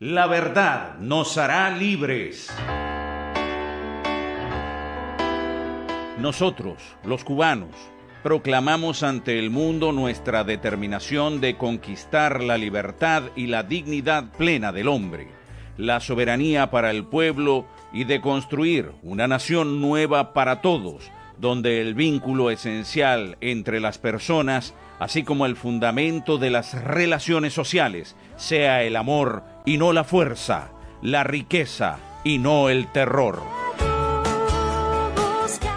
La 0.00 0.28
verdad 0.28 0.96
nos 1.00 1.36
hará 1.38 1.68
libres. 1.70 2.48
Nosotros, 6.20 6.80
los 7.02 7.24
cubanos, 7.24 7.74
proclamamos 8.22 9.02
ante 9.02 9.40
el 9.40 9.50
mundo 9.50 9.90
nuestra 9.90 10.44
determinación 10.44 11.40
de 11.40 11.56
conquistar 11.56 12.44
la 12.44 12.56
libertad 12.58 13.24
y 13.34 13.48
la 13.48 13.64
dignidad 13.64 14.30
plena 14.38 14.70
del 14.70 14.86
hombre, 14.86 15.26
la 15.76 15.98
soberanía 15.98 16.70
para 16.70 16.92
el 16.92 17.04
pueblo 17.04 17.66
y 17.92 18.04
de 18.04 18.20
construir 18.20 18.92
una 19.02 19.26
nación 19.26 19.80
nueva 19.80 20.32
para 20.32 20.60
todos, 20.60 21.10
donde 21.38 21.80
el 21.80 21.94
vínculo 21.94 22.52
esencial 22.52 23.36
entre 23.40 23.80
las 23.80 23.98
personas, 23.98 24.74
así 25.00 25.24
como 25.24 25.44
el 25.44 25.56
fundamento 25.56 26.38
de 26.38 26.50
las 26.50 26.84
relaciones 26.84 27.52
sociales, 27.52 28.14
sea 28.36 28.84
el 28.84 28.94
amor 28.94 29.42
y 29.68 29.76
no 29.76 29.92
la 29.92 30.02
fuerza, 30.02 30.70
la 31.02 31.24
riqueza 31.24 31.98
y 32.24 32.38
no 32.38 32.70
el 32.70 32.90
terror. 32.90 33.42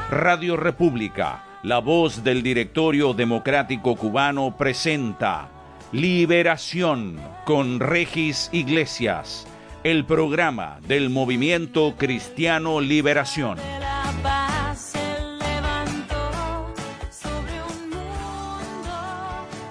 Radio 0.10 0.56
República, 0.56 1.44
la 1.64 1.80
voz 1.80 2.24
del 2.24 2.42
directorio 2.42 3.14
democrático 3.14 3.98
cubano 3.98 4.56
presenta 4.58 5.50
Liberación 5.92 7.20
con 7.44 7.82
Regis 7.82 8.48
Iglesias, 8.54 9.46
el 9.84 10.06
programa 10.06 10.80
del 10.88 11.10
movimiento 11.10 11.96
cristiano 11.98 12.80
Liberación. 12.80 13.58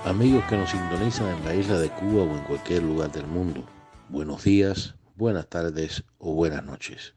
Amigos 0.04 0.44
que 0.44 0.58
nos 0.58 0.68
sintonizan 0.68 1.38
en 1.38 1.44
la 1.46 1.54
isla 1.54 1.78
de 1.78 1.88
Cuba 1.88 2.24
o 2.24 2.36
en 2.36 2.42
cualquier 2.42 2.82
lugar 2.82 3.10
del 3.12 3.26
mundo, 3.26 3.64
buenos 4.10 4.42
días, 4.42 4.96
buenas 5.16 5.46
tardes 5.48 6.02
o 6.18 6.34
buenas 6.34 6.64
noches. 6.64 7.14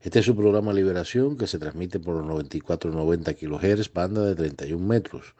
Este 0.00 0.20
es 0.20 0.24
su 0.24 0.36
programa 0.36 0.72
Liberación 0.72 1.36
que 1.36 1.48
se 1.48 1.58
transmite 1.58 1.98
por 1.98 2.14
los 2.16 2.24
9490 2.26 3.34
kHz, 3.34 3.92
banda 3.92 4.24
de 4.24 4.36
31 4.36 4.86
metros. 4.86 5.34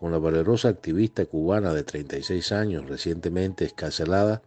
con 0.00 0.10
la 0.10 0.18
valerosa 0.18 0.68
activista 0.68 1.24
cubana 1.24 1.72
de 1.72 1.84
36 1.84 2.50
años, 2.50 2.88
recientemente 2.88 3.64
escarcelada, 3.64 4.42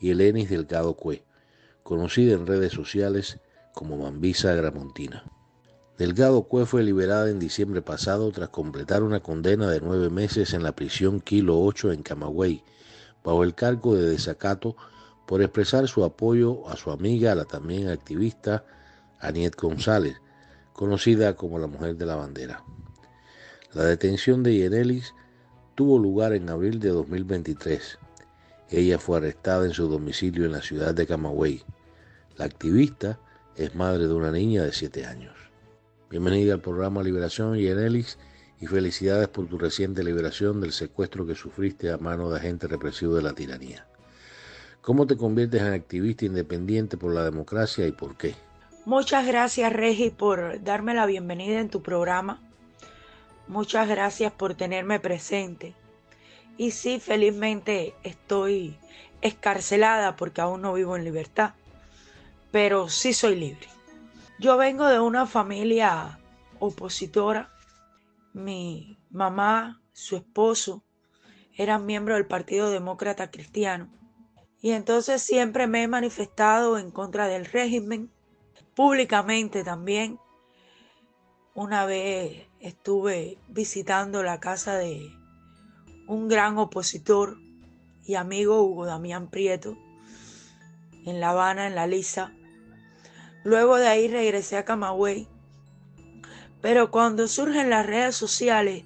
y 0.00 0.12
Elenis 0.12 0.48
Delgado 0.48 0.94
Cue, 0.94 1.24
conocida 1.82 2.32
en 2.32 2.46
redes 2.46 2.72
sociales 2.72 3.38
como 3.74 3.98
Mambisa 3.98 4.54
Gramontina. 4.54 5.24
Delgado 5.98 6.44
Cue 6.44 6.64
fue 6.64 6.84
liberada 6.84 7.28
en 7.28 7.38
diciembre 7.38 7.82
pasado 7.82 8.32
tras 8.32 8.48
completar 8.48 9.02
una 9.02 9.20
condena 9.20 9.68
de 9.68 9.82
nueve 9.82 10.08
meses 10.08 10.54
en 10.54 10.62
la 10.62 10.72
prisión 10.72 11.20
Kilo 11.20 11.60
8 11.60 11.92
en 11.92 12.02
Camagüey, 12.02 12.64
bajo 13.22 13.44
el 13.44 13.54
cargo 13.54 13.94
de 13.94 14.08
desacato 14.08 14.74
por 15.26 15.42
expresar 15.42 15.86
su 15.86 16.02
apoyo 16.02 16.66
a 16.70 16.78
su 16.78 16.90
amiga, 16.90 17.34
la 17.34 17.44
también 17.44 17.88
activista 17.88 18.64
Aniet 19.20 19.54
González, 19.54 20.21
conocida 20.72 21.36
como 21.36 21.58
la 21.58 21.66
Mujer 21.66 21.96
de 21.96 22.06
la 22.06 22.16
Bandera. 22.16 22.64
La 23.74 23.84
detención 23.84 24.42
de 24.42 24.54
Yenelis 24.54 25.14
tuvo 25.74 25.98
lugar 25.98 26.32
en 26.32 26.50
abril 26.50 26.78
de 26.80 26.90
2023. 26.90 27.98
Ella 28.70 28.98
fue 28.98 29.18
arrestada 29.18 29.64
en 29.64 29.72
su 29.72 29.88
domicilio 29.88 30.44
en 30.44 30.52
la 30.52 30.62
ciudad 30.62 30.94
de 30.94 31.06
Camagüey. 31.06 31.62
La 32.36 32.44
activista 32.44 33.18
es 33.56 33.74
madre 33.74 34.06
de 34.06 34.14
una 34.14 34.30
niña 34.30 34.62
de 34.62 34.72
7 34.72 35.06
años. 35.06 35.34
Bienvenida 36.10 36.54
al 36.54 36.60
programa 36.60 37.02
Liberación 37.02 37.56
Yenelis 37.56 38.18
y 38.60 38.66
felicidades 38.66 39.28
por 39.28 39.48
tu 39.48 39.58
reciente 39.58 40.04
liberación 40.04 40.60
del 40.60 40.72
secuestro 40.72 41.26
que 41.26 41.34
sufriste 41.34 41.90
a 41.90 41.98
mano 41.98 42.30
de 42.30 42.38
agentes 42.38 42.70
represivos 42.70 43.16
de 43.16 43.22
la 43.22 43.32
tiranía. 43.32 43.86
¿Cómo 44.82 45.06
te 45.06 45.16
conviertes 45.16 45.62
en 45.62 45.72
activista 45.72 46.24
independiente 46.24 46.96
por 46.96 47.14
la 47.14 47.24
democracia 47.24 47.86
y 47.86 47.92
por 47.92 48.16
qué? 48.16 48.34
Muchas 48.84 49.24
gracias, 49.28 49.72
Regi, 49.72 50.10
por 50.10 50.60
darme 50.64 50.92
la 50.92 51.06
bienvenida 51.06 51.60
en 51.60 51.68
tu 51.68 51.82
programa. 51.82 52.40
Muchas 53.46 53.88
gracias 53.88 54.32
por 54.32 54.56
tenerme 54.56 54.98
presente. 54.98 55.76
Y 56.56 56.72
sí, 56.72 56.98
felizmente 56.98 57.94
estoy 58.02 58.76
escarcelada 59.20 60.16
porque 60.16 60.40
aún 60.40 60.62
no 60.62 60.72
vivo 60.72 60.96
en 60.96 61.04
libertad, 61.04 61.54
pero 62.50 62.88
sí 62.88 63.12
soy 63.12 63.36
libre. 63.36 63.68
Yo 64.40 64.56
vengo 64.56 64.88
de 64.88 64.98
una 64.98 65.26
familia 65.26 66.18
opositora. 66.58 67.52
Mi 68.32 68.98
mamá, 69.10 69.80
su 69.92 70.16
esposo, 70.16 70.82
eran 71.56 71.86
miembros 71.86 72.16
del 72.16 72.26
Partido 72.26 72.68
Demócrata 72.68 73.30
Cristiano. 73.30 73.92
Y 74.60 74.72
entonces 74.72 75.22
siempre 75.22 75.68
me 75.68 75.84
he 75.84 75.88
manifestado 75.88 76.78
en 76.78 76.90
contra 76.90 77.28
del 77.28 77.44
régimen 77.44 78.10
públicamente 78.74 79.64
también. 79.64 80.18
Una 81.54 81.84
vez 81.84 82.46
estuve 82.60 83.38
visitando 83.48 84.22
la 84.22 84.40
casa 84.40 84.76
de 84.76 85.10
un 86.06 86.28
gran 86.28 86.56
opositor 86.58 87.36
y 88.04 88.14
amigo 88.14 88.62
Hugo 88.62 88.86
Damián 88.86 89.28
Prieto 89.28 89.76
en 91.04 91.20
La 91.20 91.30
Habana, 91.30 91.66
en 91.66 91.74
La 91.74 91.86
Lisa. 91.86 92.32
Luego 93.44 93.76
de 93.76 93.88
ahí 93.88 94.08
regresé 94.08 94.56
a 94.56 94.64
Camagüey. 94.64 95.28
Pero 96.60 96.90
cuando 96.90 97.26
surgen 97.26 97.70
las 97.70 97.84
redes 97.84 98.14
sociales, 98.14 98.84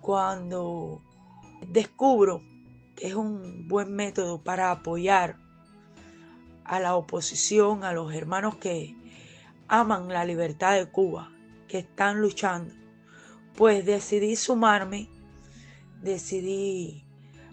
cuando 0.00 1.02
descubro 1.66 2.40
que 2.96 3.08
es 3.08 3.14
un 3.14 3.66
buen 3.66 3.92
método 3.94 4.42
para 4.42 4.70
apoyar 4.70 5.36
a 6.64 6.78
la 6.78 6.94
oposición, 6.94 7.82
a 7.82 7.92
los 7.92 8.14
hermanos 8.14 8.56
que 8.56 8.94
aman 9.72 10.08
la 10.08 10.26
libertad 10.26 10.74
de 10.74 10.84
Cuba, 10.84 11.32
que 11.66 11.78
están 11.78 12.20
luchando, 12.20 12.74
pues 13.56 13.86
decidí 13.86 14.36
sumarme, 14.36 15.08
decidí 16.02 17.06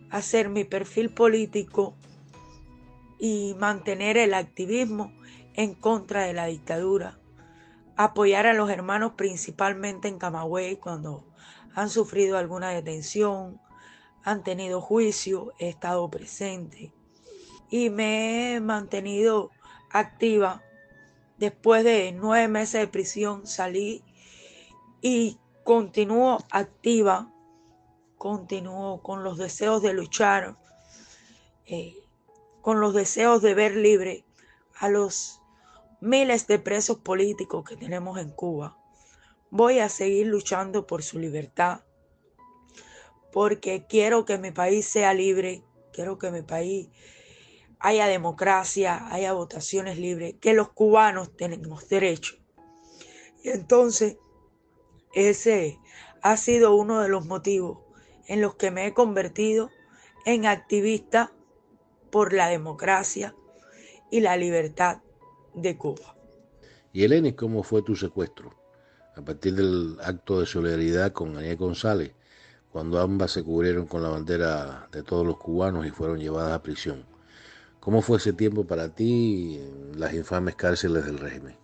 hacer 0.09 0.49
mi 0.49 0.65
perfil 0.65 1.11
político 1.11 1.95
y 3.19 3.55
mantener 3.57 4.17
el 4.17 4.33
activismo 4.33 5.13
en 5.53 5.73
contra 5.73 6.23
de 6.23 6.33
la 6.33 6.47
dictadura, 6.47 7.17
apoyar 7.95 8.47
a 8.47 8.53
los 8.53 8.69
hermanos 8.69 9.13
principalmente 9.15 10.09
en 10.09 10.19
Camagüey 10.19 10.75
cuando 10.75 11.25
han 11.73 11.89
sufrido 11.89 12.37
alguna 12.37 12.71
detención, 12.71 13.61
han 14.25 14.43
tenido 14.43 14.81
juicio, 14.81 15.53
he 15.57 15.69
estado 15.69 16.09
presente. 16.09 16.91
Y 17.69 17.89
me 17.89 18.55
he 18.55 18.59
mantenido 18.59 19.51
activa 19.89 20.61
Después 21.39 21.85
de 21.85 22.11
nueve 22.11 22.49
meses 22.49 22.81
de 22.81 22.87
prisión 22.87 23.47
salí 23.47 24.03
y 25.01 25.37
continúo 25.63 26.43
activa, 26.51 27.31
continúo 28.17 29.01
con 29.01 29.23
los 29.23 29.37
deseos 29.37 29.81
de 29.81 29.93
luchar, 29.93 30.57
eh, 31.65 31.95
con 32.61 32.81
los 32.81 32.93
deseos 32.93 33.41
de 33.41 33.53
ver 33.53 33.77
libre 33.77 34.25
a 34.75 34.89
los 34.89 35.41
miles 36.01 36.45
de 36.47 36.59
presos 36.59 36.97
políticos 36.97 37.63
que 37.63 37.77
tenemos 37.77 38.19
en 38.19 38.31
Cuba. 38.31 38.77
Voy 39.49 39.79
a 39.79 39.87
seguir 39.87 40.27
luchando 40.27 40.87
por 40.87 41.03
su 41.03 41.19
libertad, 41.19 41.85
porque 43.31 43.85
quiero 43.87 44.25
que 44.25 44.37
mi 44.37 44.51
país 44.51 44.85
sea 44.85 45.13
libre, 45.13 45.63
quiero 45.93 46.19
que 46.19 46.31
mi 46.31 46.41
país 46.41 46.89
haya 47.79 48.07
democracia, 48.07 49.07
haya 49.11 49.33
votaciones 49.33 49.97
libres, 49.97 50.35
que 50.39 50.53
los 50.53 50.69
cubanos 50.69 51.35
tenemos 51.35 51.87
derecho. 51.87 52.35
Y 53.43 53.49
entonces, 53.49 54.17
ese 55.13 55.79
ha 56.21 56.37
sido 56.37 56.75
uno 56.75 57.01
de 57.01 57.09
los 57.09 57.25
motivos 57.25 57.79
en 58.27 58.41
los 58.41 58.55
que 58.55 58.71
me 58.71 58.85
he 58.85 58.93
convertido 58.93 59.69
en 60.25 60.45
activista 60.45 61.31
por 62.11 62.33
la 62.33 62.47
democracia 62.47 63.33
y 64.11 64.19
la 64.19 64.35
libertad 64.37 65.01
de 65.53 65.77
Cuba. 65.77 66.15
Y 66.91 67.03
Eleni, 67.03 67.33
¿cómo 67.33 67.63
fue 67.63 67.81
tu 67.81 67.95
secuestro? 67.95 68.53
A 69.15 69.21
partir 69.21 69.55
del 69.55 69.97
acto 70.03 70.39
de 70.39 70.45
solidaridad 70.45 71.11
con 71.11 71.37
Aniel 71.37 71.57
González, 71.57 72.13
cuando 72.71 72.99
ambas 72.99 73.31
se 73.31 73.43
cubrieron 73.43 73.87
con 73.87 74.03
la 74.03 74.09
bandera 74.09 74.87
de 74.91 75.03
todos 75.03 75.25
los 75.25 75.37
cubanos 75.37 75.85
y 75.85 75.91
fueron 75.91 76.19
llevadas 76.19 76.53
a 76.53 76.61
prisión. 76.61 77.08
¿Cómo 77.89 78.03
fue 78.03 78.17
ese 78.17 78.33
tiempo 78.33 78.67
para 78.67 78.93
ti 78.93 79.57
en 79.59 79.99
las 79.99 80.13
infames 80.13 80.53
cárceles 80.53 81.07
del 81.07 81.17
régimen? 81.17 81.57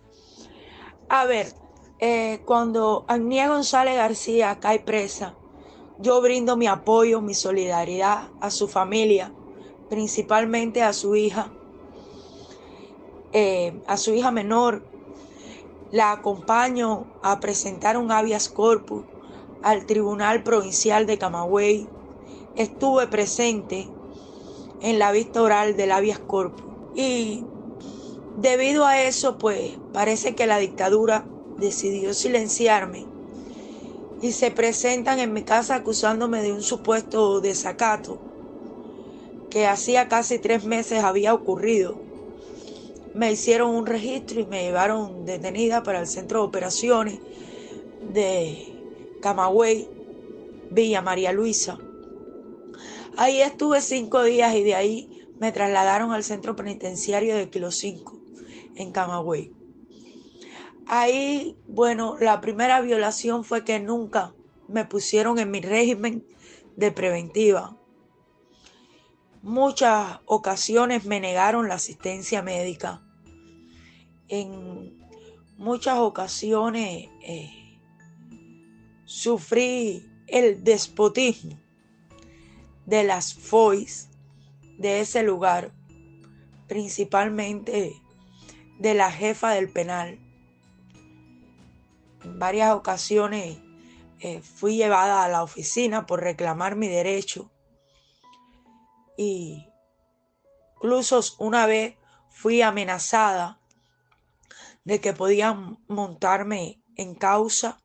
A 1.08 1.24
ver, 1.24 1.54
Eh, 2.00 2.42
cuando 2.44 3.04
Agnia 3.06 3.48
González 3.48 3.94
García 3.94 4.58
cae 4.58 4.80
presa, 4.80 5.38
yo 6.00 6.20
brindo 6.20 6.56
mi 6.56 6.66
apoyo, 6.66 7.20
mi 7.20 7.32
solidaridad 7.32 8.32
a 8.40 8.50
su 8.50 8.66
familia, 8.66 9.32
principalmente 9.88 10.82
a 10.82 10.92
su 10.92 11.14
hija, 11.14 11.52
eh, 13.32 13.80
a 13.86 13.96
su 13.96 14.12
hija 14.12 14.32
menor. 14.32 14.82
La 15.92 16.10
acompaño 16.10 17.06
a 17.22 17.38
presentar 17.38 17.96
un 17.96 18.10
habeas 18.10 18.48
corpus 18.48 19.06
al 19.62 19.86
Tribunal 19.86 20.42
Provincial 20.42 21.06
de 21.06 21.18
Camagüey. 21.18 21.88
Estuve 22.56 23.06
presente 23.06 23.95
en 24.80 24.98
la 24.98 25.12
vista 25.12 25.42
oral 25.42 25.76
del 25.76 25.92
habeas 25.92 26.18
corpus. 26.18 26.64
Y 26.94 27.44
debido 28.36 28.86
a 28.86 29.02
eso, 29.02 29.38
pues 29.38 29.72
parece 29.92 30.34
que 30.34 30.46
la 30.46 30.58
dictadura 30.58 31.26
decidió 31.58 32.14
silenciarme 32.14 33.06
y 34.20 34.32
se 34.32 34.50
presentan 34.50 35.18
en 35.18 35.32
mi 35.32 35.42
casa 35.42 35.76
acusándome 35.76 36.42
de 36.42 36.52
un 36.52 36.62
supuesto 36.62 37.40
desacato 37.40 38.18
que 39.50 39.66
hacía 39.66 40.08
casi 40.08 40.38
tres 40.38 40.64
meses 40.64 41.02
había 41.02 41.32
ocurrido. 41.32 41.98
Me 43.14 43.32
hicieron 43.32 43.74
un 43.74 43.86
registro 43.86 44.40
y 44.40 44.46
me 44.46 44.62
llevaron 44.62 45.24
detenida 45.24 45.82
para 45.82 46.00
el 46.00 46.06
centro 46.06 46.40
de 46.40 46.46
operaciones 46.46 47.18
de 48.12 48.74
Camagüey, 49.22 49.88
Villa 50.70 51.00
María 51.00 51.32
Luisa. 51.32 51.78
Ahí 53.18 53.40
estuve 53.40 53.80
cinco 53.80 54.22
días 54.24 54.54
y 54.54 54.62
de 54.62 54.74
ahí 54.74 55.26
me 55.40 55.50
trasladaron 55.50 56.12
al 56.12 56.22
centro 56.22 56.54
penitenciario 56.54 57.34
de 57.34 57.48
Kilo 57.48 57.70
5, 57.70 58.20
en 58.74 58.92
Camagüey. 58.92 59.52
Ahí, 60.86 61.56
bueno, 61.66 62.16
la 62.20 62.42
primera 62.42 62.82
violación 62.82 63.42
fue 63.42 63.64
que 63.64 63.80
nunca 63.80 64.34
me 64.68 64.84
pusieron 64.84 65.38
en 65.38 65.50
mi 65.50 65.62
régimen 65.62 66.26
de 66.76 66.92
preventiva. 66.92 67.78
Muchas 69.40 70.20
ocasiones 70.26 71.06
me 71.06 71.18
negaron 71.18 71.68
la 71.68 71.74
asistencia 71.76 72.42
médica. 72.42 73.02
En 74.28 75.02
muchas 75.56 75.98
ocasiones 75.98 77.08
eh, 77.22 77.80
sufrí 79.06 80.04
el 80.26 80.62
despotismo 80.62 81.65
de 82.86 83.04
las 83.04 83.34
FOIs 83.34 84.08
de 84.78 85.00
ese 85.00 85.22
lugar, 85.22 85.72
principalmente 86.66 87.94
de 88.78 88.94
la 88.94 89.10
jefa 89.10 89.50
del 89.50 89.70
penal 89.70 90.18
en 92.26 92.38
varias 92.40 92.74
ocasiones 92.74 93.58
eh, 94.18 94.40
fui 94.42 94.76
llevada 94.76 95.22
a 95.22 95.28
la 95.28 95.42
oficina 95.42 96.06
por 96.06 96.20
reclamar 96.20 96.74
mi 96.74 96.88
derecho. 96.88 97.50
Y 99.16 99.68
incluso 100.74 101.20
una 101.38 101.66
vez 101.66 101.96
fui 102.30 102.62
amenazada 102.62 103.60
de 104.84 105.00
que 105.00 105.12
podían 105.12 105.78
montarme 105.86 106.82
en 106.96 107.14
causa, 107.14 107.78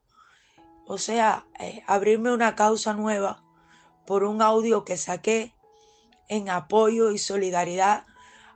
o 0.87 0.97
sea, 0.97 1.45
eh, 1.59 1.83
abrirme 1.85 2.33
una 2.33 2.55
causa 2.55 2.93
nueva 2.93 3.43
por 4.05 4.23
un 4.23 4.41
audio 4.41 4.83
que 4.83 4.97
saqué 4.97 5.53
en 6.27 6.49
apoyo 6.49 7.11
y 7.11 7.17
solidaridad 7.17 8.05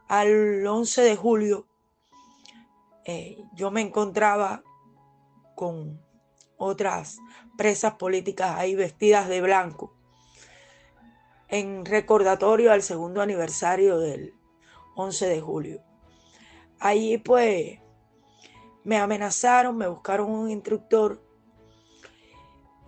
al 0.07 0.65
11 0.65 1.01
de 1.01 1.15
julio. 1.15 1.67
Eh, 3.05 3.37
yo 3.53 3.71
me 3.71 3.81
encontraba 3.81 4.63
con 5.55 6.01
otras 6.57 7.17
presas 7.57 7.95
políticas 7.95 8.57
ahí 8.57 8.75
vestidas 8.75 9.27
de 9.27 9.41
blanco 9.41 9.93
en 11.47 11.85
recordatorio 11.85 12.71
al 12.71 12.81
segundo 12.81 13.21
aniversario 13.21 13.99
del 13.99 14.33
11 14.95 15.27
de 15.27 15.41
julio. 15.41 15.83
Allí 16.79 17.17
pues 17.17 17.79
me 18.83 18.97
amenazaron, 18.97 19.77
me 19.77 19.87
buscaron 19.87 20.29
un 20.29 20.49
instructor 20.49 21.21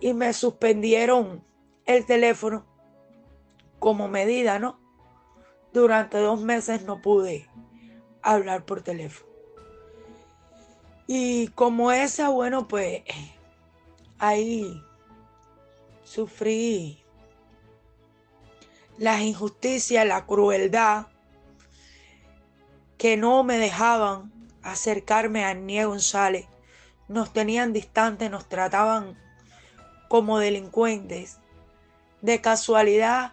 y 0.00 0.12
me 0.12 0.32
suspendieron 0.32 1.44
el 1.88 2.04
teléfono 2.04 2.64
como 3.78 4.08
medida, 4.08 4.58
¿no? 4.58 4.78
Durante 5.72 6.18
dos 6.18 6.40
meses 6.40 6.84
no 6.84 7.00
pude 7.00 7.48
hablar 8.22 8.64
por 8.64 8.82
teléfono. 8.82 9.28
Y 11.06 11.48
como 11.48 11.90
esa, 11.90 12.28
bueno, 12.28 12.68
pues 12.68 13.02
ahí 14.18 14.82
sufrí 16.04 17.02
las 18.98 19.22
injusticias, 19.22 20.06
la 20.06 20.26
crueldad, 20.26 21.06
que 22.98 23.16
no 23.16 23.44
me 23.44 23.56
dejaban 23.58 24.30
acercarme 24.62 25.44
a 25.44 25.54
Nie 25.54 25.86
González. 25.86 26.46
Nos 27.08 27.32
tenían 27.32 27.72
distantes, 27.72 28.30
nos 28.30 28.46
trataban 28.46 29.16
como 30.08 30.38
delincuentes. 30.38 31.37
De 32.20 32.40
casualidad 32.40 33.32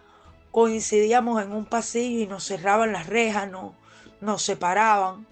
coincidíamos 0.50 1.42
en 1.42 1.52
un 1.52 1.66
pasillo 1.66 2.20
y 2.20 2.26
nos 2.26 2.44
cerraban 2.44 2.92
las 2.92 3.06
rejas, 3.06 3.50
no, 3.50 3.74
nos 4.20 4.42
separaban. 4.42 5.26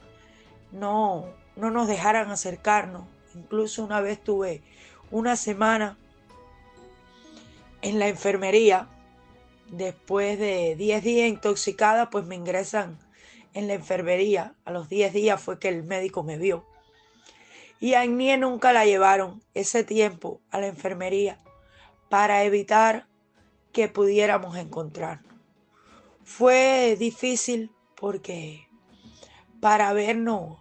No, 0.72 1.26
no 1.56 1.70
nos 1.70 1.88
dejaran 1.88 2.30
acercarnos. 2.30 3.04
Incluso 3.34 3.84
una 3.84 4.00
vez 4.00 4.22
tuve 4.22 4.62
una 5.10 5.36
semana 5.36 5.96
en 7.82 7.98
la 7.98 8.08
enfermería. 8.08 8.88
Después 9.70 10.38
de 10.38 10.76
10 10.76 11.02
días 11.02 11.28
intoxicada, 11.28 12.10
pues 12.10 12.26
me 12.26 12.34
ingresan 12.34 12.98
en 13.54 13.68
la 13.68 13.74
enfermería. 13.74 14.54
A 14.64 14.72
los 14.72 14.88
10 14.88 15.12
días 15.12 15.40
fue 15.40 15.58
que 15.58 15.68
el 15.68 15.84
médico 15.84 16.22
me 16.22 16.38
vio. 16.38 16.66
Y 17.80 17.94
a 17.94 18.02
Agnie 18.02 18.36
nunca 18.36 18.72
la 18.72 18.84
llevaron 18.84 19.42
ese 19.54 19.84
tiempo 19.84 20.40
a 20.50 20.60
la 20.60 20.66
enfermería 20.66 21.38
para 22.08 22.44
evitar 22.44 23.06
que 23.74 23.88
pudiéramos 23.88 24.56
encontrarnos. 24.56 25.34
Fue 26.22 26.96
difícil 26.98 27.72
porque 27.96 28.68
para 29.60 29.92
vernos 29.92 30.58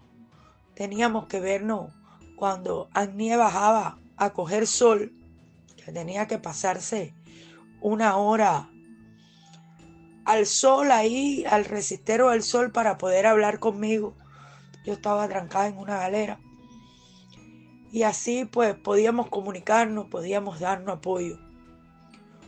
teníamos 0.74 1.28
que 1.28 1.40
vernos 1.40 1.92
cuando 2.36 2.90
Agnie 2.94 3.38
bajaba 3.38 4.00
a 4.18 4.34
coger 4.34 4.66
sol, 4.66 5.14
que 5.78 5.92
tenía 5.92 6.28
que 6.28 6.40
pasarse 6.40 7.14
una 7.82 8.18
hora 8.18 8.70
al 10.26 10.46
sol 10.48 10.92
ahí, 10.92 11.46
al 11.48 11.66
resistero 11.66 12.32
del 12.32 12.42
sol 12.42 12.72
para 12.72 12.98
poder 12.98 13.28
hablar 13.28 13.60
conmigo. 13.60 14.16
Yo 14.86 14.94
estaba 14.94 15.28
trancada 15.28 15.68
en 15.68 15.78
una 15.78 15.98
galera. 15.98 16.40
Y 17.92 18.04
así 18.04 18.46
pues 18.46 18.74
podíamos 18.74 19.30
comunicarnos, 19.30 20.08
podíamos 20.08 20.60
darnos 20.60 20.98
apoyo. 20.98 21.43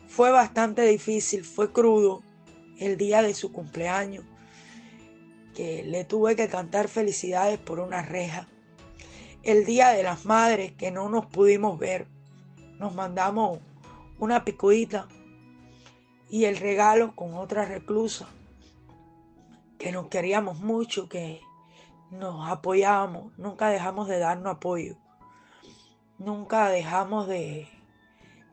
Fue 0.07 0.31
bastante 0.31 0.83
difícil, 0.83 1.43
fue 1.43 1.71
crudo 1.71 2.23
el 2.79 2.97
día 2.97 3.21
de 3.21 3.33
su 3.33 3.51
cumpleaños 3.51 4.23
que 5.55 5.83
le 5.83 6.03
tuve 6.03 6.35
que 6.35 6.49
cantar 6.49 6.87
felicidades 6.87 7.57
por 7.57 7.79
una 7.79 8.01
reja. 8.01 8.47
El 9.41 9.65
día 9.65 9.89
de 9.89 10.03
las 10.03 10.25
madres 10.25 10.73
que 10.73 10.91
no 10.91 11.09
nos 11.09 11.25
pudimos 11.25 11.79
ver, 11.79 12.07
nos 12.79 12.93
mandamos 12.93 13.59
una 14.19 14.43
picudita 14.43 15.07
y 16.29 16.45
el 16.45 16.57
regalo 16.57 17.15
con 17.15 17.35
otra 17.35 17.65
reclusa 17.65 18.27
que 19.77 19.91
nos 19.91 20.07
queríamos 20.07 20.59
mucho, 20.59 21.07
que 21.07 21.41
nos 22.11 22.49
apoyábamos, 22.49 23.37
nunca 23.37 23.69
dejamos 23.69 24.07
de 24.07 24.19
darnos 24.19 24.55
apoyo, 24.55 24.95
nunca 26.17 26.69
dejamos 26.69 27.27
de 27.27 27.67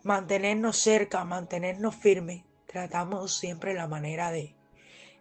mantenernos 0.02 0.76
cerca, 0.76 1.24
mantenernos 1.24 1.94
firmes, 1.94 2.44
tratamos 2.66 3.36
siempre 3.36 3.74
la 3.74 3.86
manera 3.86 4.30
de 4.30 4.56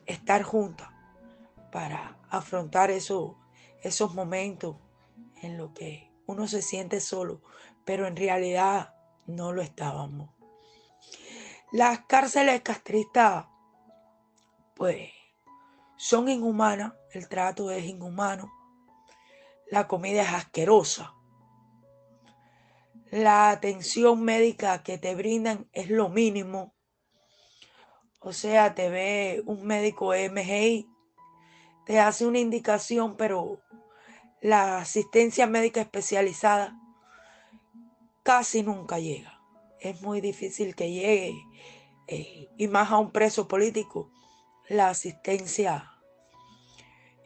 estar 0.05 0.43
juntas 0.43 0.89
para 1.71 2.17
afrontar 2.29 2.91
eso, 2.91 3.37
esos 3.81 4.13
momentos 4.13 4.77
en 5.41 5.57
los 5.57 5.71
que 5.71 6.11
uno 6.25 6.47
se 6.47 6.61
siente 6.61 6.99
solo, 6.99 7.41
pero 7.85 8.07
en 8.07 8.15
realidad 8.15 8.93
no 9.25 9.51
lo 9.51 9.61
estábamos. 9.61 10.29
Las 11.71 11.99
cárceles 12.05 12.61
castristas, 12.61 13.45
pues, 14.75 15.11
son 15.95 16.27
inhumanas, 16.27 16.93
el 17.13 17.29
trato 17.29 17.71
es 17.71 17.85
inhumano, 17.85 18.51
la 19.69 19.87
comida 19.87 20.23
es 20.23 20.33
asquerosa, 20.33 21.13
la 23.11 23.51
atención 23.51 24.23
médica 24.23 24.81
que 24.83 24.97
te 24.97 25.13
brindan 25.13 25.69
es 25.73 25.89
lo 25.89 26.09
mínimo. 26.09 26.73
O 28.19 28.33
sea, 28.33 28.73
te 28.73 28.89
ve 28.89 29.43
un 29.45 29.65
médico 29.65 30.13
MGI 30.13 30.91
te 31.85 31.99
hace 31.99 32.25
una 32.25 32.39
indicación, 32.39 33.15
pero 33.17 33.61
la 34.41 34.77
asistencia 34.77 35.47
médica 35.47 35.81
especializada 35.81 36.79
casi 38.23 38.63
nunca 38.63 38.99
llega. 38.99 39.41
Es 39.79 40.01
muy 40.01 40.21
difícil 40.21 40.75
que 40.75 40.91
llegue, 40.91 41.33
eh, 42.07 42.47
y 42.57 42.67
más 42.67 42.91
a 42.91 42.97
un 42.97 43.11
preso 43.11 43.47
político, 43.47 44.11
la 44.69 44.89
asistencia 44.89 45.91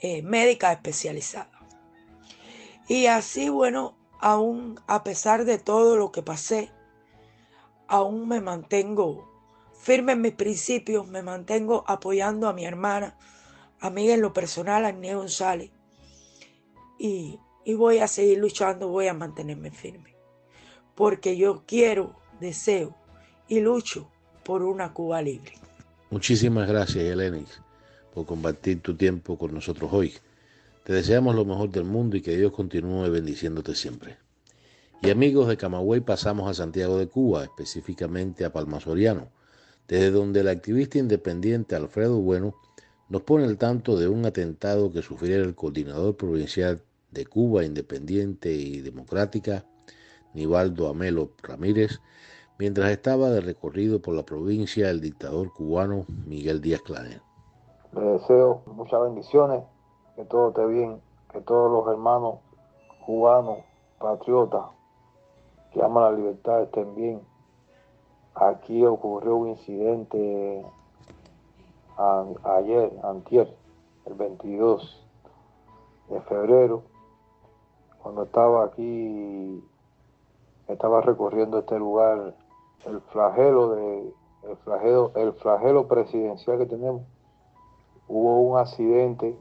eh, 0.01 0.21
médica 0.21 0.71
especializada. 0.71 1.51
Y 2.87 3.07
así, 3.07 3.49
bueno, 3.49 3.97
aún 4.25 4.79
a 4.87 5.03
pesar 5.03 5.45
de 5.45 5.59
todo 5.59 5.97
lo 5.97 6.11
que 6.11 6.23
pasé, 6.23 6.71
aún 7.87 8.27
me 8.27 8.41
mantengo 8.41 9.31
firme 9.79 10.13
en 10.13 10.21
mis 10.21 10.33
principios, 10.33 11.07
me 11.07 11.21
mantengo 11.21 11.83
apoyando 11.85 12.47
a 12.47 12.53
mi 12.53 12.65
hermana, 12.65 13.15
amiga 13.79 14.15
en 14.15 14.21
lo 14.21 14.33
personal, 14.33 14.83
Agnés 14.83 15.15
González. 15.15 15.69
Y, 16.97 17.37
y 17.65 17.75
voy 17.75 17.99
a 17.99 18.07
seguir 18.07 18.39
luchando, 18.39 18.87
voy 18.87 19.09
a 19.09 19.13
mantenerme 19.13 19.69
firme. 19.69 20.15
Porque 20.95 21.37
yo 21.37 21.61
quiero, 21.67 22.15
deseo 22.39 22.95
y 23.47 23.59
lucho 23.59 24.09
por 24.43 24.63
una 24.63 24.91
Cuba 24.91 25.21
libre. 25.21 25.53
Muchísimas 26.09 26.67
gracias, 26.67 27.03
Elenis, 27.03 27.61
por 28.11 28.25
compartir 28.25 28.81
tu 28.81 28.95
tiempo 28.95 29.37
con 29.37 29.53
nosotros 29.53 29.93
hoy. 29.93 30.15
Te 30.85 30.93
deseamos 30.93 31.33
lo 31.33 31.45
mejor 31.45 31.71
del 31.71 31.85
mundo 31.85 32.15
y 32.15 32.21
que 32.21 32.37
Dios 32.37 32.51
continúe 32.51 33.09
bendiciéndote 33.09 33.73
siempre. 33.73 34.17
Y 35.01 35.09
amigos 35.09 35.47
de 35.47 35.57
Camagüey, 35.57 36.01
pasamos 36.01 36.47
a 36.47 36.53
Santiago 36.53 36.99
de 36.99 37.07
Cuba, 37.07 37.43
específicamente 37.43 38.45
a 38.45 38.53
Palma 38.53 38.79
Soriano, 38.79 39.29
desde 39.87 40.11
donde 40.11 40.41
el 40.41 40.47
activista 40.47 40.99
independiente 40.99 41.75
Alfredo 41.75 42.19
Bueno 42.19 42.53
nos 43.09 43.23
pone 43.23 43.45
al 43.45 43.57
tanto 43.57 43.97
de 43.97 44.07
un 44.07 44.27
atentado 44.27 44.91
que 44.91 45.01
sufriera 45.01 45.43
el 45.43 45.55
coordinador 45.55 46.17
provincial 46.17 46.83
de 47.09 47.25
Cuba 47.25 47.65
Independiente 47.65 48.53
y 48.53 48.81
Democrática, 48.81 49.65
Nivaldo 50.35 50.87
Amelo 50.87 51.31
Ramírez, 51.41 51.99
mientras 52.59 52.91
estaba 52.91 53.31
de 53.31 53.41
recorrido 53.41 54.03
por 54.03 54.13
la 54.13 54.23
provincia 54.23 54.91
el 54.91 55.01
dictador 55.01 55.51
cubano 55.51 56.05
Miguel 56.27 56.61
Díaz 56.61 56.83
Clanel. 56.83 57.21
Le 57.91 58.01
deseo 58.01 58.61
muchas 58.67 59.01
bendiciones, 59.01 59.63
que 60.15 60.25
todo 60.25 60.49
esté 60.49 60.65
bien, 60.65 61.01
que 61.31 61.41
todos 61.41 61.71
los 61.71 61.87
hermanos 61.91 62.39
cubanos, 63.05 63.59
patriotas, 63.99 64.65
que 65.71 65.83
aman 65.83 66.03
la 66.03 66.11
libertad 66.11 66.61
estén 66.63 66.95
bien. 66.95 67.21
Aquí 68.33 68.85
ocurrió 68.85 69.35
un 69.35 69.49
incidente 69.49 70.65
ayer, 72.43 72.91
antier, 73.03 73.55
el 74.05 74.13
22 74.13 75.07
de 76.09 76.21
febrero, 76.21 76.83
cuando 78.01 78.23
estaba 78.23 78.65
aquí, 78.65 79.63
estaba 80.67 81.01
recorriendo 81.01 81.59
este 81.59 81.79
lugar, 81.79 82.35
el 82.85 83.01
flagelo 83.01 83.69
de 83.69 84.13
el 84.43 84.57
flagelo, 84.57 85.11
el 85.15 85.33
flagelo 85.33 85.87
presidencial 85.87 86.59
que 86.59 86.65
tenemos, 86.67 87.01
hubo 88.07 88.41
un 88.41 88.59
accidente 88.59 89.37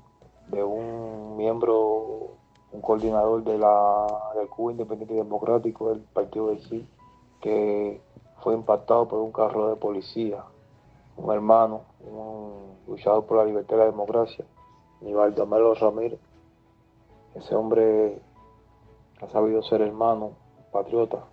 de 0.49 0.63
un 0.63 1.37
miembro, 1.37 2.37
un 2.73 2.81
coordinador 2.81 3.45
de 3.45 3.59
la 3.59 4.07
del 4.35 4.49
Cuba 4.49 4.73
Independiente 4.73 5.15
Democrático 5.15 5.91
del 5.91 6.01
Partido 6.01 6.49
del 6.49 6.61
Sí, 6.63 6.87
que 7.41 8.01
fue 8.43 8.55
impactado 8.55 9.09
por 9.09 9.21
un 9.21 9.33
carro 9.33 9.69
de 9.69 9.77
policía, 9.77 10.45
un 11.17 11.33
hermano, 11.33 11.83
un 12.01 12.77
luchador 12.87 13.25
por 13.25 13.39
la 13.39 13.45
libertad 13.45 13.77
y 13.77 13.79
la 13.79 13.87
democracia, 13.87 14.45
Nivaldo 15.01 15.47
Melo 15.47 15.75
Ramírez. 15.75 16.21
Ese 17.35 17.55
hombre 17.55 18.21
ha 19.21 19.29
sabido 19.29 19.63
ser 19.63 19.81
hermano, 19.81 20.33
patriota, 20.73 21.25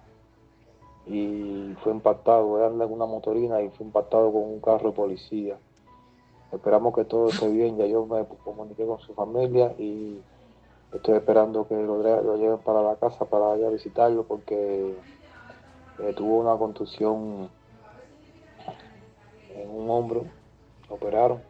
y 1.05 1.73
fue 1.83 1.91
impactado, 1.91 2.65
anda 2.65 2.85
en 2.85 2.91
una 2.91 3.05
motorina 3.05 3.61
y 3.61 3.69
fue 3.69 3.85
impactado 3.85 4.31
con 4.31 4.43
un 4.43 4.61
carro 4.61 4.89
de 4.89 4.95
policía. 4.95 5.57
Esperamos 6.51 6.93
que 6.93 7.05
todo 7.05 7.29
esté 7.29 7.47
bien, 7.47 7.77
ya 7.77 7.85
yo 7.85 8.05
me 8.05 8.25
comuniqué 8.43 8.85
con 8.85 8.99
su 8.99 9.13
familia 9.13 9.73
y 9.79 10.19
estoy 10.91 11.15
esperando 11.15 11.65
que 11.65 11.75
lo, 11.75 12.35
lleven 12.35 12.59
para 12.59 12.81
la 12.81 12.97
casa 12.97 13.23
para 13.23 13.57
ir 13.57 13.65
a 13.65 13.69
visitarlo 13.69 14.23
porque 14.23 14.93
eh, 15.99 16.13
tuvo 16.13 16.39
una 16.39 16.57
contusión 16.57 17.49
en 19.55 19.69
un 19.69 19.89
hombro, 19.89 20.25
lo 20.89 20.95
operaron 20.95 21.41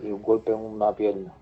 y 0.00 0.10
un 0.10 0.22
golpe 0.22 0.52
en 0.52 0.58
una 0.58 0.96
pierna. 0.96 1.34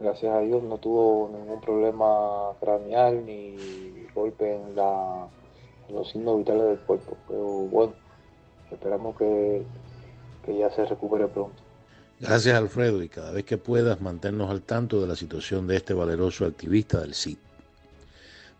Gracias 0.00 0.34
a 0.34 0.40
Dios 0.40 0.62
no 0.62 0.78
tuvo 0.78 1.28
ningún 1.30 1.60
problema 1.60 2.52
craneal 2.58 3.26
ni 3.26 4.06
golpe 4.14 4.56
en, 4.56 4.74
los 4.74 6.08
signos 6.10 6.38
vitales 6.38 6.64
del 6.64 6.80
cuerpo. 6.80 7.18
Pero 7.28 7.44
bueno, 7.44 7.92
esperamos 8.70 9.14
que 9.14 9.66
ya 10.46 10.70
se 10.70 10.86
recupere 10.86 11.28
pronto. 11.28 11.61
Gracias 12.22 12.54
Alfredo 12.56 13.02
y 13.02 13.08
cada 13.08 13.32
vez 13.32 13.44
que 13.44 13.58
puedas 13.58 14.00
mantenernos 14.00 14.48
al 14.48 14.62
tanto 14.62 15.00
de 15.00 15.08
la 15.08 15.16
situación 15.16 15.66
de 15.66 15.74
este 15.74 15.92
valeroso 15.92 16.46
activista 16.46 17.00
del 17.00 17.16
CID. 17.16 17.36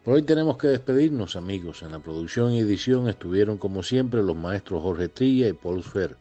Por 0.04 0.14
hoy 0.14 0.22
tenemos 0.22 0.58
que 0.58 0.66
despedirnos 0.66 1.36
amigos. 1.36 1.82
En 1.82 1.92
la 1.92 2.00
producción 2.00 2.50
y 2.50 2.58
edición 2.58 3.08
estuvieron 3.08 3.58
como 3.58 3.84
siempre 3.84 4.20
los 4.20 4.34
maestros 4.34 4.82
Jorge 4.82 5.08
Trilla 5.08 5.46
y 5.46 5.52
Paul 5.52 5.84
Sfer. 5.84 6.16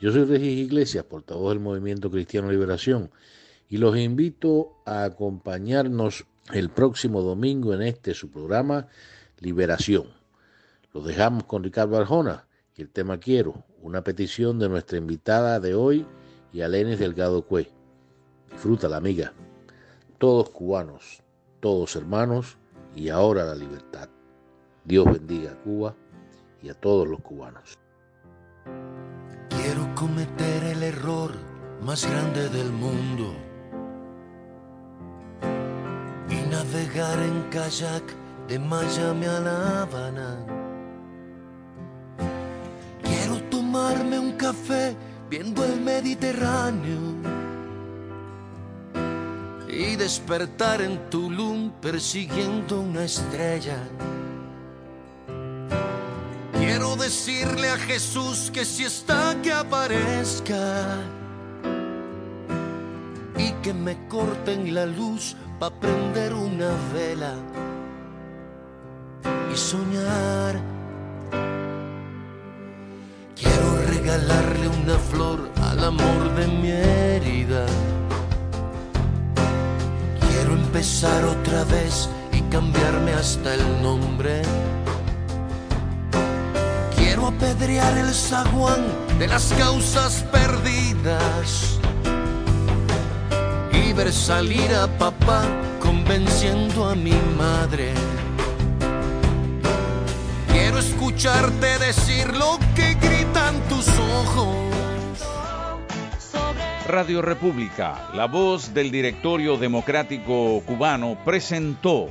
Yo 0.00 0.10
soy 0.12 0.24
Regis 0.24 0.58
Iglesias, 0.60 1.04
portavoz 1.04 1.50
del 1.50 1.60
Movimiento 1.60 2.10
Cristiano 2.10 2.50
Liberación, 2.50 3.10
y 3.68 3.76
los 3.76 3.94
invito 3.98 4.78
a 4.86 5.04
acompañarnos 5.04 6.24
el 6.54 6.70
próximo 6.70 7.20
domingo 7.20 7.74
en 7.74 7.82
este 7.82 8.14
su 8.14 8.30
programa 8.30 8.88
Liberación. 9.40 10.06
Los 10.94 11.04
dejamos 11.04 11.44
con 11.44 11.62
Ricardo 11.62 11.98
Arjona 11.98 12.46
y 12.74 12.80
el 12.80 12.88
tema 12.88 13.20
Quiero, 13.20 13.62
una 13.82 14.02
petición 14.02 14.58
de 14.58 14.70
nuestra 14.70 14.96
invitada 14.96 15.60
de 15.60 15.74
hoy 15.74 16.06
y 16.56 16.62
Alenis 16.62 16.98
Delgado 16.98 17.42
Cue. 17.42 17.70
Disfruta 18.50 18.88
la 18.88 18.96
amiga. 18.96 19.34
Todos 20.16 20.48
cubanos, 20.48 21.22
todos 21.60 21.94
hermanos 21.96 22.56
y 22.94 23.10
ahora 23.10 23.44
la 23.44 23.54
libertad. 23.54 24.08
Dios 24.82 25.04
bendiga 25.04 25.52
a 25.52 25.56
Cuba 25.56 25.94
y 26.62 26.70
a 26.70 26.74
todos 26.74 27.06
los 27.06 27.20
cubanos. 27.20 27.76
Quiero 29.50 29.94
cometer 29.94 30.64
el 30.64 30.82
error 30.82 31.32
más 31.82 32.10
grande 32.10 32.48
del 32.48 32.72
mundo 32.72 33.34
y 36.30 36.48
navegar 36.48 37.18
en 37.18 37.42
kayak 37.50 38.02
de 38.48 38.58
Miami 38.58 39.26
a 39.26 39.40
La 39.40 39.82
Habana. 39.82 40.38
Quiero 43.02 43.42
tomarme 43.50 44.18
un 44.18 44.32
café 44.38 44.96
viendo 45.28 45.64
el 45.64 45.80
Mediterráneo 45.80 47.00
y 49.68 49.96
despertar 49.96 50.80
en 50.80 51.10
Tulum 51.10 51.70
persiguiendo 51.80 52.80
una 52.80 53.04
estrella. 53.04 53.78
Quiero 56.52 56.96
decirle 56.96 57.70
a 57.70 57.76
Jesús 57.76 58.50
que 58.52 58.64
si 58.64 58.84
está 58.84 59.36
que 59.42 59.52
aparezca 59.52 60.98
y 63.36 63.52
que 63.62 63.74
me 63.74 64.08
corten 64.08 64.74
la 64.74 64.86
luz 64.86 65.36
para 65.58 65.74
prender 65.74 66.32
una 66.34 66.70
vela 66.94 67.34
y 69.52 69.56
soñar. 69.56 70.76
Quiero 74.06 74.20
regalarle 74.20 74.68
una 74.68 74.98
flor 74.98 75.50
al 75.62 75.82
amor 75.82 76.34
de 76.36 76.46
mi 76.46 76.70
herida 76.70 77.66
empezar 80.76 81.24
otra 81.24 81.64
vez 81.64 82.08
y 82.32 82.40
cambiarme 82.52 83.12
hasta 83.14 83.54
el 83.54 83.82
nombre. 83.82 84.42
Quiero 86.94 87.26
apedrear 87.26 87.98
el 87.98 88.14
zaguán 88.14 88.86
de 89.18 89.26
las 89.26 89.52
causas 89.58 90.24
perdidas 90.30 91.80
y 93.72 93.92
ver 93.92 94.12
salir 94.12 94.72
a 94.74 94.86
papá 94.98 95.42
convenciendo 95.80 96.88
a 96.88 96.94
mi 96.94 97.18
madre. 97.36 97.92
Quiero 100.52 100.78
escucharte 100.78 101.78
decir 101.78 102.36
lo 102.36 102.58
que 102.76 103.05
Radio 106.86 107.20
República, 107.20 108.08
la 108.14 108.26
voz 108.26 108.72
del 108.72 108.90
directorio 108.90 109.56
democrático 109.56 110.62
cubano, 110.64 111.18
presentó 111.24 112.08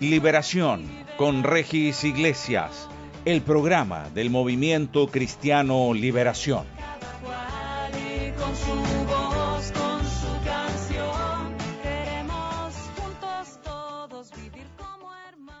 Liberación 0.00 0.84
con 1.16 1.42
Regis 1.42 2.04
Iglesias, 2.04 2.88
el 3.24 3.40
programa 3.40 4.10
del 4.10 4.28
movimiento 4.28 5.06
cristiano 5.06 5.94
Liberación. 5.94 6.75